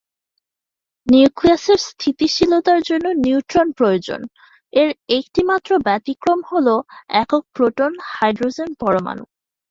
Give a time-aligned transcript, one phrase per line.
[1.07, 4.21] নিউক্লিয়াসের স্থিতিশীলতার জন্য নিউট্রন প্রয়োজন,
[4.73, 4.89] এর
[5.09, 6.67] একটিমাত্র ব্যতিক্রম হল
[7.21, 9.23] একক প্রোটন হাইড্রোজেন পরমাণু।